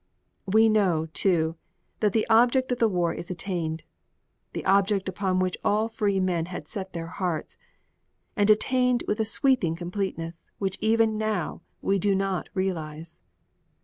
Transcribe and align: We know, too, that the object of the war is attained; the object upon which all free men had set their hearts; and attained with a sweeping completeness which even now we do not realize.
We 0.47 0.67
know, 0.67 1.05
too, 1.13 1.57
that 1.99 2.11
the 2.11 2.25
object 2.27 2.71
of 2.71 2.79
the 2.79 2.87
war 2.89 3.13
is 3.13 3.29
attained; 3.29 3.83
the 4.53 4.65
object 4.65 5.07
upon 5.07 5.37
which 5.37 5.55
all 5.63 5.87
free 5.89 6.19
men 6.19 6.47
had 6.47 6.67
set 6.67 6.93
their 6.93 7.05
hearts; 7.05 7.55
and 8.35 8.49
attained 8.49 9.03
with 9.07 9.19
a 9.19 9.25
sweeping 9.25 9.75
completeness 9.75 10.49
which 10.57 10.79
even 10.81 11.19
now 11.19 11.61
we 11.83 11.99
do 11.99 12.15
not 12.15 12.49
realize. 12.55 13.21